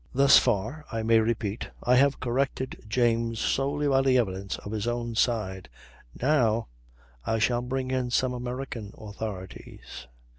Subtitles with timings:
[0.15, 4.87] Thus far, I may repeat, I have corrected James solely by the evidence of his
[4.87, 5.69] own side;
[6.19, 6.69] now
[7.23, 10.07] I shall bring in some American authorities.